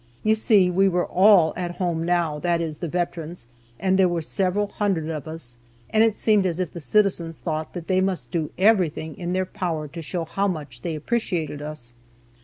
[0.23, 3.45] You see, we were all at home now, that is, the veterans,
[3.79, 5.57] and there were several hundred of us,
[5.91, 9.45] and it seemed as if the citizens thought that they must do everything in their
[9.45, 11.93] power to show how much they appreciated us.